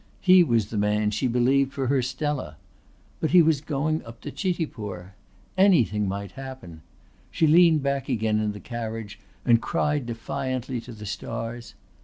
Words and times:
He 0.19 0.43
was 0.43 0.71
the 0.71 0.79
man, 0.79 1.11
she 1.11 1.27
believed, 1.27 1.73
for 1.73 1.85
her 1.85 2.01
Stella. 2.01 2.57
But 3.19 3.29
he 3.29 3.43
was 3.43 3.61
going 3.61 4.03
up 4.03 4.19
to 4.21 4.31
Chitipur! 4.31 5.13
Anything 5.59 6.07
might 6.07 6.31
happen! 6.31 6.81
She 7.29 7.45
leaned 7.45 7.83
back 7.83 8.09
again 8.09 8.39
in 8.39 8.51
the 8.53 8.59
carriage 8.59 9.19
and 9.45 9.61
cried 9.61 10.07
defiantly 10.07 10.81
to 10.81 10.91
the 10.93 11.05
stars. 11.05 11.75